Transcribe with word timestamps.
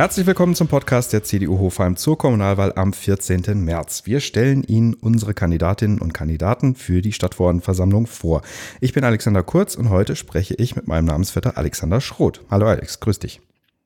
Herzlich 0.00 0.26
willkommen 0.26 0.54
zum 0.54 0.66
Podcast 0.66 1.12
der 1.12 1.24
CDU 1.24 1.58
Hofheim 1.58 1.94
zur 1.94 2.16
Kommunalwahl 2.16 2.72
am 2.74 2.94
14. 2.94 3.62
März. 3.62 4.06
Wir 4.06 4.20
stellen 4.20 4.64
Ihnen 4.64 4.94
unsere 4.94 5.34
Kandidatinnen 5.34 6.00
und 6.00 6.14
Kandidaten 6.14 6.74
für 6.74 7.02
die 7.02 7.12
Stadtverordnetenversammlung 7.12 8.06
vor. 8.06 8.40
Ich 8.80 8.94
bin 8.94 9.04
Alexander 9.04 9.42
Kurz 9.42 9.74
und 9.74 9.90
heute 9.90 10.16
spreche 10.16 10.54
ich 10.54 10.74
mit 10.74 10.88
meinem 10.88 11.04
Namensvetter 11.04 11.58
Alexander 11.58 12.00
Schroth. 12.00 12.40
Hallo 12.50 12.66
Alex, 12.66 13.00
grüß 13.00 13.18
dich. 13.18 13.42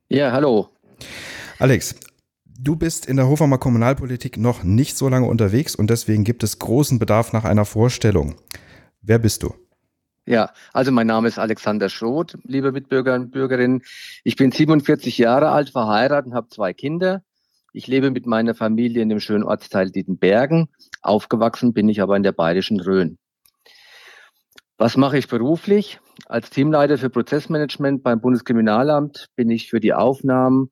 Ja, 0.09 0.31
hallo. 0.31 0.69
Alex, 1.59 1.97
du 2.61 2.77
bist 2.77 3.07
in 3.07 3.17
der 3.17 3.27
Hofheimer 3.27 3.59
Kommunalpolitik 3.59 4.37
noch 4.37 4.63
nicht 4.63 4.97
so 4.97 5.09
lange 5.09 5.27
unterwegs 5.27 5.75
und 5.75 5.91
deswegen 5.91 6.23
gibt 6.23 6.45
es 6.45 6.61
großen 6.61 7.01
Bedarf 7.01 7.33
nach 7.33 7.45
einer 7.45 7.65
Vorstellung. 7.65 8.37
Wer 9.03 9.19
bist 9.19 9.43
du? 9.43 9.53
Ja, 10.27 10.53
also 10.73 10.91
mein 10.91 11.07
Name 11.07 11.29
ist 11.29 11.39
Alexander 11.39 11.91
Schroth, 11.91 12.39
liebe 12.45 12.73
Mitbürger 12.73 13.15
und 13.15 13.31
Bürgerinnen. 13.31 13.83
Ich 14.23 14.37
bin 14.37 14.53
47 14.53 15.19
Jahre 15.19 15.51
alt, 15.51 15.69
verheiratet 15.69 16.31
und 16.31 16.35
habe 16.35 16.49
zwei 16.49 16.73
Kinder. 16.73 17.23
Ich 17.75 17.89
lebe 17.89 18.11
mit 18.11 18.25
meiner 18.25 18.55
Familie 18.55 19.03
in 19.03 19.11
dem 19.11 19.21
schönen 19.21 19.45
Ortsteil 19.45 19.91
Dietenbergen. 19.91 20.69
Aufgewachsen 21.03 21.75
bin 21.75 21.91
ich 21.91 22.01
aber 22.01 22.17
in 22.17 22.23
der 22.23 22.33
bayerischen 22.33 22.81
Rhön. 22.81 23.19
Was 24.79 24.97
mache 24.97 25.19
ich 25.19 25.29
beruflich? 25.29 26.01
Als 26.27 26.49
Teamleiter 26.49 26.97
für 26.97 27.11
Prozessmanagement 27.11 28.03
beim 28.03 28.23
Bundeskriminalamt 28.23 29.29
bin 29.37 29.51
ich 29.51 29.69
für 29.69 29.81
die 29.81 29.93
Aufnahmen 29.93 30.71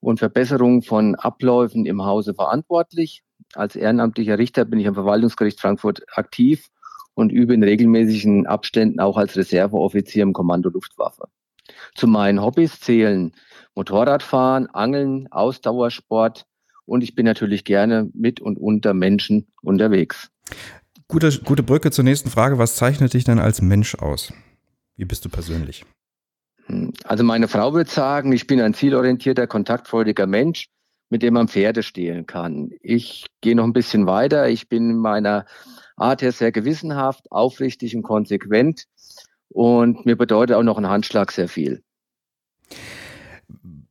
und 0.00 0.20
Verbesserung 0.20 0.82
von 0.82 1.16
Abläufen 1.16 1.84
im 1.84 2.02
Hause 2.02 2.32
verantwortlich. 2.32 3.22
Als 3.54 3.76
ehrenamtlicher 3.76 4.38
Richter 4.38 4.64
bin 4.64 4.80
ich 4.80 4.88
am 4.88 4.94
Verwaltungsgericht 4.94 5.60
Frankfurt 5.60 6.02
aktiv 6.16 6.70
und 7.16 7.32
übe 7.32 7.54
in 7.54 7.62
regelmäßigen 7.62 8.46
Abständen 8.46 9.00
auch 9.00 9.16
als 9.16 9.36
Reserveoffizier 9.36 10.22
im 10.22 10.34
Kommando 10.34 10.68
Luftwaffe. 10.68 11.28
Zu 11.94 12.06
meinen 12.06 12.42
Hobbys 12.42 12.78
zählen 12.78 13.32
Motorradfahren, 13.74 14.68
Angeln, 14.68 15.26
Ausdauersport 15.32 16.46
und 16.84 17.02
ich 17.02 17.14
bin 17.14 17.24
natürlich 17.24 17.64
gerne 17.64 18.08
mit 18.14 18.40
und 18.40 18.58
unter 18.58 18.94
Menschen 18.94 19.48
unterwegs. 19.62 20.30
Gute, 21.08 21.40
gute 21.44 21.62
Brücke 21.62 21.90
zur 21.90 22.04
nächsten 22.04 22.30
Frage. 22.30 22.58
Was 22.58 22.76
zeichnet 22.76 23.14
dich 23.14 23.24
denn 23.24 23.38
als 23.38 23.62
Mensch 23.62 23.94
aus? 23.96 24.32
Wie 24.96 25.04
bist 25.04 25.24
du 25.24 25.28
persönlich? 25.28 25.84
Hm, 26.66 26.92
also 27.04 27.24
meine 27.24 27.48
Frau 27.48 27.72
würde 27.72 27.90
sagen, 27.90 28.32
ich 28.32 28.46
bin 28.46 28.60
ein 28.60 28.74
zielorientierter, 28.74 29.46
kontaktfreudiger 29.46 30.26
Mensch, 30.26 30.68
mit 31.08 31.22
dem 31.22 31.34
man 31.34 31.48
Pferde 31.48 31.82
stehlen 31.82 32.26
kann. 32.26 32.70
Ich 32.82 33.26
gehe 33.40 33.54
noch 33.54 33.64
ein 33.64 33.72
bisschen 33.72 34.06
weiter. 34.06 34.48
Ich 34.48 34.68
bin 34.68 34.90
in 34.90 34.96
meiner 34.96 35.46
Art 35.96 36.22
her 36.22 36.32
sehr 36.32 36.52
gewissenhaft, 36.52 37.30
aufrichtig 37.30 37.94
und 37.96 38.02
konsequent. 38.02 38.84
Und 39.48 40.04
mir 40.04 40.16
bedeutet 40.16 40.56
auch 40.56 40.62
noch 40.62 40.78
ein 40.78 40.88
Handschlag 40.88 41.32
sehr 41.32 41.48
viel. 41.48 41.82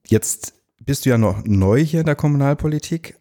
Jetzt 0.08 0.54
bist 0.80 1.06
du 1.06 1.10
ja 1.10 1.18
noch 1.18 1.44
neu 1.46 1.84
hier 1.84 2.02
in 2.02 2.06
der 2.06 2.16
Kommunalpolitik. 2.16 3.18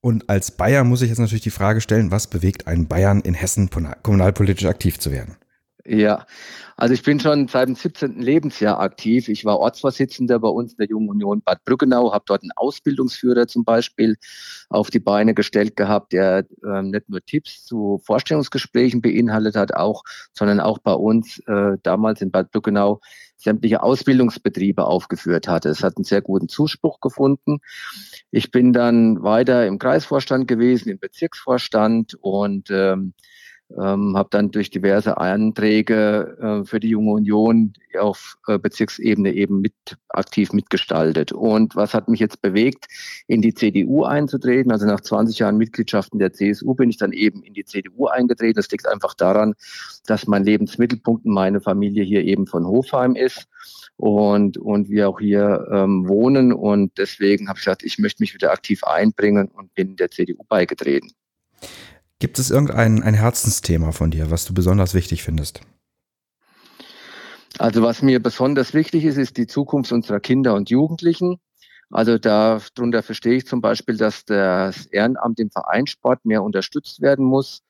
Und 0.00 0.28
als 0.28 0.50
Bayern 0.50 0.88
muss 0.88 1.02
ich 1.02 1.08
jetzt 1.08 1.18
natürlich 1.18 1.42
die 1.42 1.50
Frage 1.50 1.80
stellen, 1.80 2.10
was 2.10 2.28
bewegt 2.28 2.66
einen 2.66 2.88
Bayern 2.88 3.20
in 3.20 3.34
Hessen 3.34 3.70
kommunalpolitisch 4.02 4.66
aktiv 4.66 4.98
zu 4.98 5.10
werden? 5.10 5.36
Ja, 5.86 6.26
also 6.78 6.94
ich 6.94 7.02
bin 7.02 7.20
schon 7.20 7.46
seit 7.46 7.68
dem 7.68 7.74
17. 7.74 8.20
Lebensjahr 8.22 8.80
aktiv. 8.80 9.28
Ich 9.28 9.44
war 9.44 9.58
Ortsvorsitzender 9.58 10.38
bei 10.38 10.48
uns 10.48 10.72
in 10.72 10.78
der 10.78 10.88
Jungen 10.88 11.10
Union 11.10 11.42
Bad 11.42 11.62
Brückenau, 11.66 12.12
habe 12.12 12.24
dort 12.26 12.42
einen 12.42 12.52
Ausbildungsführer 12.56 13.46
zum 13.48 13.64
Beispiel 13.64 14.16
auf 14.70 14.88
die 14.90 14.98
Beine 14.98 15.34
gestellt 15.34 15.76
gehabt, 15.76 16.14
der 16.14 16.46
äh, 16.64 16.82
nicht 16.82 17.10
nur 17.10 17.22
Tipps 17.22 17.64
zu 17.66 18.00
Vorstellungsgesprächen 18.02 19.02
beinhaltet 19.02 19.56
hat, 19.56 19.74
auch, 19.74 20.04
sondern 20.32 20.58
auch 20.58 20.78
bei 20.78 20.94
uns 20.94 21.38
äh, 21.46 21.76
damals 21.82 22.22
in 22.22 22.30
Bad 22.30 22.50
Brückenau 22.50 23.00
sämtliche 23.36 23.82
Ausbildungsbetriebe 23.82 24.86
aufgeführt 24.86 25.48
hatte. 25.48 25.68
Es 25.68 25.82
hat 25.82 25.98
einen 25.98 26.04
sehr 26.04 26.22
guten 26.22 26.48
Zuspruch 26.48 27.00
gefunden. 27.00 27.58
Ich 28.30 28.50
bin 28.50 28.72
dann 28.72 29.22
weiter 29.22 29.66
im 29.66 29.78
Kreisvorstand 29.78 30.48
gewesen, 30.48 30.88
im 30.88 30.98
Bezirksvorstand 30.98 32.14
und 32.20 32.70
ähm, 32.70 33.12
ähm, 33.70 34.16
habe 34.16 34.28
dann 34.30 34.50
durch 34.50 34.70
diverse 34.70 35.16
Anträge 35.16 36.36
äh, 36.40 36.66
für 36.66 36.80
die 36.80 36.90
Junge 36.90 37.12
Union 37.12 37.72
auf 37.98 38.36
äh, 38.46 38.58
Bezirksebene 38.58 39.32
eben 39.32 39.60
mit 39.60 39.74
aktiv 40.08 40.52
mitgestaltet. 40.52 41.32
Und 41.32 41.74
was 41.74 41.94
hat 41.94 42.08
mich 42.08 42.20
jetzt 42.20 42.42
bewegt, 42.42 42.86
in 43.26 43.42
die 43.42 43.54
CDU 43.54 44.04
einzutreten? 44.04 44.70
Also 44.70 44.86
nach 44.86 45.00
20 45.00 45.38
Jahren 45.38 45.56
Mitgliedschaften 45.56 46.18
der 46.18 46.32
CSU 46.32 46.74
bin 46.74 46.90
ich 46.90 46.98
dann 46.98 47.12
eben 47.12 47.42
in 47.42 47.54
die 47.54 47.64
CDU 47.64 48.06
eingetreten. 48.06 48.56
Das 48.56 48.70
liegt 48.70 48.86
einfach 48.86 49.14
daran, 49.14 49.54
dass 50.06 50.26
mein 50.26 50.44
Lebensmittelpunkt 50.44 51.24
und 51.24 51.32
meine 51.32 51.60
Familie 51.60 52.04
hier 52.04 52.22
eben 52.24 52.46
von 52.46 52.66
Hofheim 52.66 53.16
ist 53.16 53.48
und, 53.96 54.58
und 54.58 54.88
wir 54.88 55.08
auch 55.08 55.20
hier 55.20 55.66
ähm, 55.72 56.06
wohnen. 56.08 56.52
Und 56.52 56.98
deswegen 56.98 57.48
habe 57.48 57.58
ich 57.58 57.64
gesagt, 57.64 57.82
ich 57.82 57.98
möchte 57.98 58.22
mich 58.22 58.34
wieder 58.34 58.52
aktiv 58.52 58.84
einbringen 58.84 59.48
und 59.48 59.74
bin 59.74 59.96
der 59.96 60.10
CDU 60.10 60.44
beigetreten. 60.48 61.12
Gibt 62.24 62.38
es 62.38 62.50
irgendein 62.50 63.02
ein 63.02 63.12
Herzensthema 63.12 63.92
von 63.92 64.10
dir, 64.10 64.30
was 64.30 64.46
du 64.46 64.54
besonders 64.54 64.94
wichtig 64.94 65.22
findest? 65.22 65.60
Also 67.58 67.82
was 67.82 68.00
mir 68.00 68.18
besonders 68.18 68.72
wichtig 68.72 69.04
ist, 69.04 69.18
ist 69.18 69.36
die 69.36 69.46
Zukunft 69.46 69.92
unserer 69.92 70.20
Kinder 70.20 70.54
und 70.54 70.70
Jugendlichen. 70.70 71.36
Also 71.90 72.16
darunter 72.16 73.02
verstehe 73.02 73.34
ich 73.34 73.46
zum 73.46 73.60
Beispiel, 73.60 73.98
dass 73.98 74.24
das 74.24 74.86
Ehrenamt 74.86 75.38
im 75.38 75.50
Vereinssport 75.50 76.24
mehr 76.24 76.42
unterstützt 76.42 77.02
werden 77.02 77.26
muss 77.26 77.62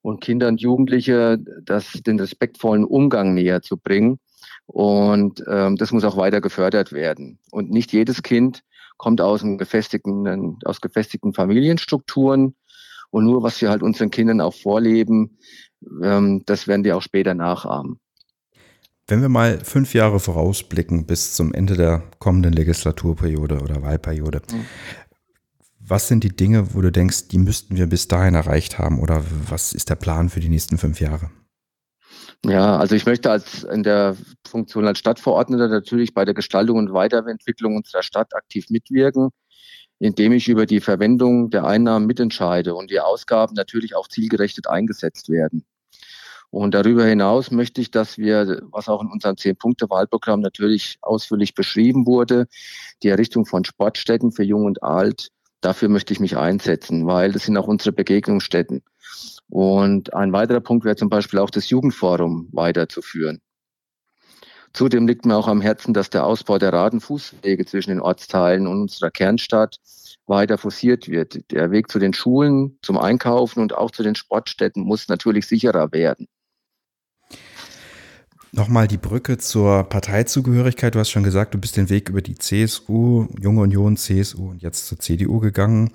und 0.00 0.20
Kinder 0.20 0.46
und 0.46 0.60
Jugendliche 0.60 1.40
das, 1.64 1.90
den 1.94 2.20
respektvollen 2.20 2.84
Umgang 2.84 3.34
näher 3.34 3.62
zu 3.62 3.76
bringen. 3.76 4.20
Und 4.66 5.42
ähm, 5.50 5.74
das 5.74 5.90
muss 5.90 6.04
auch 6.04 6.16
weiter 6.16 6.40
gefördert 6.40 6.92
werden. 6.92 7.40
Und 7.50 7.72
nicht 7.72 7.92
jedes 7.92 8.22
Kind 8.22 8.62
kommt 8.96 9.20
aus, 9.20 9.42
gefestigten, 9.42 10.56
aus 10.64 10.80
gefestigten 10.80 11.34
Familienstrukturen. 11.34 12.54
Und 13.10 13.24
nur 13.24 13.42
was 13.42 13.60
wir 13.60 13.70
halt 13.70 13.82
unseren 13.82 14.10
Kindern 14.10 14.40
auch 14.40 14.54
vorleben, 14.54 15.38
ähm, 16.02 16.42
das 16.46 16.68
werden 16.68 16.82
die 16.82 16.92
auch 16.92 17.02
später 17.02 17.34
nachahmen. 17.34 18.00
Wenn 19.06 19.22
wir 19.22 19.30
mal 19.30 19.60
fünf 19.64 19.94
Jahre 19.94 20.20
vorausblicken 20.20 21.06
bis 21.06 21.34
zum 21.34 21.54
Ende 21.54 21.76
der 21.76 22.02
kommenden 22.18 22.52
Legislaturperiode 22.52 23.60
oder 23.60 23.82
Wahlperiode, 23.82 24.42
mhm. 24.52 24.66
was 25.80 26.08
sind 26.08 26.24
die 26.24 26.36
Dinge, 26.36 26.74
wo 26.74 26.82
du 26.82 26.92
denkst, 26.92 27.28
die 27.28 27.38
müssten 27.38 27.76
wir 27.76 27.86
bis 27.86 28.08
dahin 28.08 28.34
erreicht 28.34 28.78
haben 28.78 29.00
oder 29.00 29.24
was 29.48 29.72
ist 29.72 29.88
der 29.88 29.96
Plan 29.96 30.28
für 30.28 30.40
die 30.40 30.50
nächsten 30.50 30.76
fünf 30.76 31.00
Jahre? 31.00 31.30
Ja, 32.44 32.76
also 32.76 32.94
ich 32.94 33.06
möchte 33.06 33.30
als 33.30 33.64
in 33.64 33.82
der 33.82 34.16
Funktion 34.46 34.86
als 34.86 34.98
Stadtverordneter 34.98 35.68
natürlich 35.68 36.12
bei 36.12 36.24
der 36.24 36.34
Gestaltung 36.34 36.76
und 36.76 36.92
Weiterentwicklung 36.92 37.76
unserer 37.76 38.02
Stadt 38.02 38.34
aktiv 38.34 38.66
mitwirken 38.68 39.30
indem 39.98 40.32
ich 40.32 40.48
über 40.48 40.66
die 40.66 40.80
Verwendung 40.80 41.50
der 41.50 41.64
Einnahmen 41.64 42.06
mitentscheide 42.06 42.74
und 42.74 42.90
die 42.90 43.00
Ausgaben 43.00 43.54
natürlich 43.54 43.96
auch 43.96 44.08
zielgerechtet 44.08 44.68
eingesetzt 44.68 45.28
werden. 45.28 45.64
Und 46.50 46.72
darüber 46.72 47.04
hinaus 47.04 47.50
möchte 47.50 47.80
ich, 47.80 47.90
dass 47.90 48.16
wir, 48.16 48.62
was 48.70 48.88
auch 48.88 49.02
in 49.02 49.10
unserem 49.10 49.36
Zehn-Punkte-Wahlprogramm 49.36 50.40
natürlich 50.40 50.98
ausführlich 51.02 51.54
beschrieben 51.54 52.06
wurde, 52.06 52.46
die 53.02 53.08
Errichtung 53.08 53.44
von 53.44 53.64
Sportstätten 53.64 54.32
für 54.32 54.44
Jung 54.44 54.64
und 54.64 54.82
Alt, 54.82 55.28
dafür 55.60 55.88
möchte 55.90 56.12
ich 56.12 56.20
mich 56.20 56.36
einsetzen, 56.36 57.06
weil 57.06 57.32
das 57.32 57.44
sind 57.44 57.56
auch 57.58 57.66
unsere 57.66 57.92
Begegnungsstätten. 57.92 58.82
Und 59.50 60.14
ein 60.14 60.32
weiterer 60.32 60.60
Punkt 60.60 60.84
wäre 60.84 60.96
zum 60.96 61.10
Beispiel 61.10 61.38
auch 61.38 61.50
das 61.50 61.68
Jugendforum 61.68 62.48
weiterzuführen. 62.52 63.40
Zudem 64.72 65.06
liegt 65.06 65.24
mir 65.24 65.36
auch 65.36 65.48
am 65.48 65.60
Herzen, 65.60 65.94
dass 65.94 66.10
der 66.10 66.24
Ausbau 66.24 66.58
der 66.58 66.72
Radenfußwege 66.72 67.64
zwischen 67.64 67.90
den 67.90 68.00
Ortsteilen 68.00 68.66
und 68.66 68.82
unserer 68.82 69.10
Kernstadt 69.10 69.78
weiter 70.26 70.58
forciert 70.58 71.08
wird. 71.08 71.50
Der 71.50 71.70
Weg 71.70 71.90
zu 71.90 71.98
den 71.98 72.12
Schulen, 72.12 72.78
zum 72.82 72.98
Einkaufen 72.98 73.60
und 73.60 73.74
auch 73.74 73.90
zu 73.90 74.02
den 74.02 74.14
Sportstätten 74.14 74.84
muss 74.84 75.08
natürlich 75.08 75.46
sicherer 75.46 75.92
werden. 75.92 76.28
Nochmal 78.52 78.88
die 78.88 78.96
Brücke 78.96 79.36
zur 79.38 79.84
Parteizugehörigkeit. 79.84 80.94
Du 80.94 80.98
hast 80.98 81.10
schon 81.10 81.22
gesagt, 81.22 81.54
du 81.54 81.58
bist 81.58 81.76
den 81.76 81.90
Weg 81.90 82.08
über 82.08 82.22
die 82.22 82.36
CSU, 82.36 83.26
Junge 83.38 83.60
Union, 83.60 83.96
CSU 83.96 84.50
und 84.50 84.62
jetzt 84.62 84.86
zur 84.86 84.98
CDU 84.98 85.38
gegangen. 85.38 85.90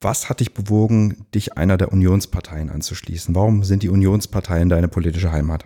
Was 0.00 0.28
hat 0.28 0.40
dich 0.40 0.54
bewogen, 0.54 1.26
dich 1.34 1.56
einer 1.56 1.76
der 1.76 1.92
Unionsparteien 1.92 2.70
anzuschließen? 2.70 3.34
Warum 3.34 3.64
sind 3.64 3.82
die 3.82 3.88
Unionsparteien 3.88 4.68
deine 4.68 4.88
politische 4.88 5.32
Heimat? 5.32 5.64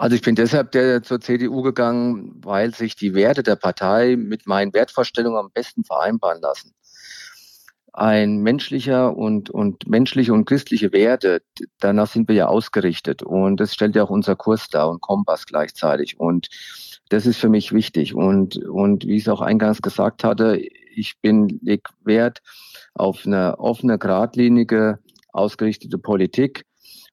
Also 0.00 0.16
ich 0.16 0.22
bin 0.22 0.34
deshalb 0.34 0.72
der 0.72 1.02
zur 1.02 1.20
CDU 1.20 1.60
gegangen, 1.60 2.40
weil 2.42 2.74
sich 2.74 2.96
die 2.96 3.12
Werte 3.12 3.42
der 3.42 3.56
Partei 3.56 4.16
mit 4.16 4.46
meinen 4.46 4.72
Wertvorstellungen 4.72 5.38
am 5.38 5.50
besten 5.52 5.84
vereinbaren 5.84 6.40
lassen. 6.40 6.72
Ein 7.92 8.38
menschlicher 8.38 9.14
und, 9.14 9.50
und 9.50 9.86
menschliche 9.90 10.32
und 10.32 10.46
christliche 10.46 10.94
Werte, 10.94 11.42
danach 11.80 12.06
sind 12.06 12.28
wir 12.28 12.34
ja 12.34 12.46
ausgerichtet. 12.46 13.22
Und 13.22 13.60
das 13.60 13.74
stellt 13.74 13.94
ja 13.94 14.04
auch 14.04 14.08
unser 14.08 14.36
Kurs 14.36 14.68
dar 14.68 14.88
und 14.88 15.02
Kompass 15.02 15.44
gleichzeitig. 15.44 16.18
Und 16.18 16.48
das 17.10 17.26
ist 17.26 17.36
für 17.36 17.50
mich 17.50 17.74
wichtig. 17.74 18.14
Und, 18.14 18.56
und 18.56 19.06
wie 19.06 19.16
ich 19.16 19.24
es 19.24 19.28
auch 19.28 19.42
eingangs 19.42 19.82
gesagt 19.82 20.24
hatte, 20.24 20.56
ich 20.94 21.20
bin 21.20 21.60
leg 21.62 21.86
Wert 22.04 22.40
auf 22.94 23.26
eine 23.26 23.58
offene, 23.58 23.98
geradlinige, 23.98 24.98
ausgerichtete 25.30 25.98
Politik 25.98 26.64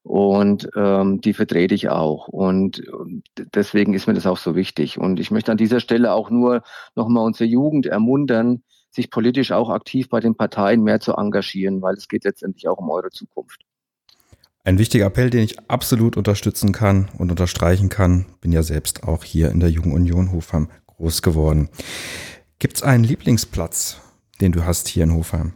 Und 0.02 0.70
ähm, 0.76 1.20
die 1.20 1.34
vertrete 1.34 1.74
ich 1.74 1.90
auch. 1.90 2.28
Und 2.28 2.82
deswegen 3.54 3.94
ist 3.94 4.06
mir 4.06 4.14
das 4.14 4.26
auch 4.26 4.38
so 4.38 4.54
wichtig. 4.54 4.98
Und 4.98 5.20
ich 5.20 5.30
möchte 5.30 5.52
an 5.52 5.58
dieser 5.58 5.80
Stelle 5.80 6.12
auch 6.12 6.30
nur 6.30 6.62
nochmal 6.94 7.24
unsere 7.24 7.48
Jugend 7.48 7.86
ermuntern, 7.86 8.62
sich 8.90 9.10
politisch 9.10 9.52
auch 9.52 9.68
aktiv 9.68 10.08
bei 10.08 10.20
den 10.20 10.34
Parteien 10.34 10.82
mehr 10.82 11.00
zu 11.00 11.12
engagieren, 11.12 11.82
weil 11.82 11.94
es 11.94 12.08
geht 12.08 12.24
letztendlich 12.24 12.68
auch 12.68 12.78
um 12.78 12.90
eure 12.90 13.10
Zukunft. 13.10 13.62
Ein 14.64 14.78
wichtiger 14.78 15.06
Appell, 15.06 15.30
den 15.30 15.44
ich 15.44 15.70
absolut 15.70 16.16
unterstützen 16.16 16.72
kann 16.72 17.08
und 17.16 17.30
unterstreichen 17.30 17.88
kann. 17.88 18.26
Bin 18.40 18.52
ja 18.52 18.62
selbst 18.62 19.04
auch 19.04 19.24
hier 19.24 19.50
in 19.50 19.60
der 19.60 19.70
Jungen 19.70 19.92
Union 19.92 20.32
Hofheim 20.32 20.68
groß 20.86 21.22
geworden. 21.22 21.70
Gibt 22.58 22.76
es 22.76 22.82
einen 22.82 23.04
Lieblingsplatz, 23.04 24.00
den 24.40 24.52
du 24.52 24.64
hast 24.64 24.88
hier 24.88 25.04
in 25.04 25.14
Hofheim? 25.14 25.54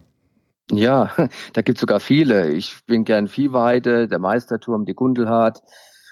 Ja, 0.72 1.12
da 1.52 1.62
gibt 1.62 1.76
es 1.76 1.80
sogar 1.80 2.00
viele. 2.00 2.50
Ich 2.50 2.84
bin 2.86 3.04
gern 3.04 3.28
Viehweide, 3.28 4.08
der 4.08 4.18
Meisterturm, 4.18 4.86
die 4.86 4.94
Gundelhardt 4.94 5.62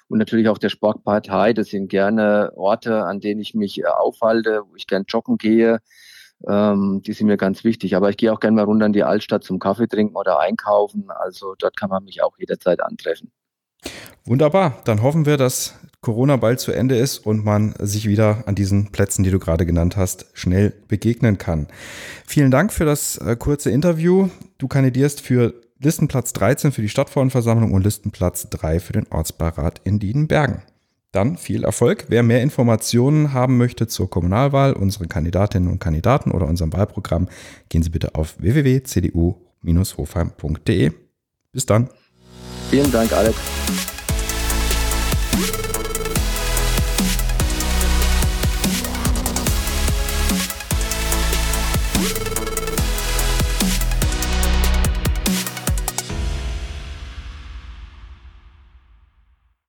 und 0.09 0.19
natürlich 0.19 0.49
auch 0.49 0.59
der 0.59 0.69
Sportpartei. 0.69 1.55
Das 1.55 1.69
sind 1.69 1.89
gerne 1.89 2.53
Orte, 2.57 3.05
an 3.05 3.21
denen 3.21 3.41
ich 3.41 3.55
mich 3.55 3.81
äh, 3.81 3.87
aufhalte, 3.87 4.63
wo 4.69 4.77
ich 4.77 4.87
gern 4.87 5.05
joggen 5.09 5.39
gehe. 5.39 5.79
Ähm, 6.47 7.03
die 7.05 7.13
sind 7.13 7.27
mir 7.27 7.39
ganz 7.39 7.65
wichtig. 7.65 7.97
Aber 7.97 8.11
ich 8.11 8.19
gehe 8.19 8.33
auch 8.33 8.41
gerne 8.41 8.57
mal 8.57 8.65
runter 8.65 8.87
in 8.87 8.93
die 8.93 9.05
Altstadt 9.05 9.45
zum 9.45 9.59
Kaffee 9.59 9.89
trinken 9.89 10.17
oder 10.17 10.39
einkaufen. 10.41 11.11
Also 11.11 11.55
dort 11.59 11.77
kann 11.77 11.89
man 11.89 12.05
mich 12.05 12.23
auch 12.23 12.37
jederzeit 12.39 12.83
antreffen. 12.83 13.31
Wunderbar. 14.25 14.83
Dann 14.85 15.03
hoffen 15.03 15.25
wir, 15.25 15.39
dass 15.39 15.79
Corona 16.01 16.37
bald 16.37 16.61
zu 16.61 16.73
Ende 16.73 16.97
ist 16.97 17.19
und 17.19 17.45
man 17.45 17.75
sich 17.79 18.09
wieder 18.09 18.45
an 18.47 18.55
diesen 18.55 18.91
Plätzen, 18.91 19.23
die 19.23 19.31
du 19.31 19.39
gerade 19.39 19.67
genannt 19.67 19.99
hast, 19.99 20.25
schnell 20.33 20.73
begegnen 20.89 21.37
kann. 21.37 21.67
Vielen 22.27 22.51
Dank 22.51 22.73
für 22.73 22.87
das 22.87 23.19
äh, 23.19 23.37
kurze 23.37 23.71
Interview. 23.71 24.31
Du 24.59 24.67
kandidierst 24.67 25.21
für 25.21 25.55
Listenplatz 25.79 26.33
13 26.33 26.73
für 26.73 26.83
die 26.83 26.89
Stadtverordnetenversammlung 26.89 27.73
und 27.73 27.85
Listenplatz 27.85 28.49
3 28.51 28.81
für 28.81 28.95
den 28.95 29.07
Ortsbeirat 29.11 29.83
in 29.85 29.99
Diedenbergen. 29.99 30.63
Dann 31.13 31.37
viel 31.37 31.65
Erfolg. 31.65 32.05
Wer 32.09 32.23
mehr 32.23 32.41
Informationen 32.43 33.33
haben 33.33 33.59
möchte 33.59 33.89
zur 33.89 34.09
Kommunalwahl, 34.09 34.75
unsere 34.75 35.09
Kandidatinnen 35.09 35.69
und 35.71 35.81
Kandidaten 35.81 36.31
oder 36.31 36.47
unserem 36.47 36.73
Wahlprogramm, 36.73 37.29
gehen 37.69 37.83
Sie 37.83 37.91
bitte 37.91 38.15
auf 38.15 38.37
www.cdu-hofheim.de. 38.39 40.93
Bis 41.53 41.67
dann. 41.67 41.91
Vielen 42.71 42.93
Dank, 42.93 43.13
Alex. 43.13 43.37